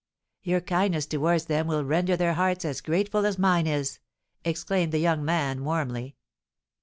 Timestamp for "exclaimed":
4.43-4.91